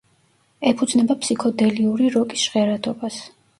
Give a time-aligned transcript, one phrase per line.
[0.69, 3.23] ეფუძნება ფსიქოდელიური როკის ჟღერადობას.